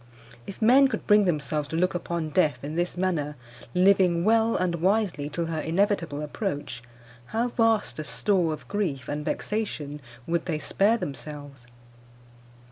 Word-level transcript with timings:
If 0.47 0.63
men 0.63 0.87
could 0.87 1.05
bring 1.05 1.25
themselves 1.25 1.69
to 1.69 1.75
look 1.75 1.93
upon 1.93 2.31
death 2.31 2.63
in 2.63 2.75
this 2.75 2.97
manner, 2.97 3.35
living 3.75 4.23
well 4.25 4.55
and 4.55 4.73
wisely 4.81 5.29
till 5.29 5.45
her 5.45 5.59
inevitable 5.61 6.23
approach, 6.23 6.81
how 7.27 7.49
vast 7.49 7.99
a 7.99 8.03
store 8.03 8.51
of 8.51 8.67
grief 8.67 9.07
and 9.07 9.23
vexation 9.23 10.01
would 10.25 10.45
they 10.47 10.57
spare 10.57 10.97
themselves! 10.97 11.67